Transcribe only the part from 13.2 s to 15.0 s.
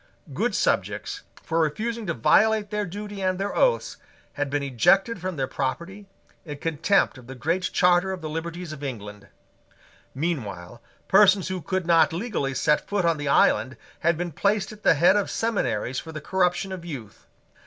island had been placed at the